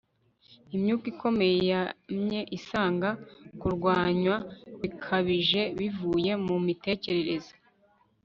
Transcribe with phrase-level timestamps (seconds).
[0.75, 3.09] imyuka ikomeye yamye isanga
[3.59, 4.35] kurwanywa
[4.81, 7.53] bikabije bivuye mu mitekerereze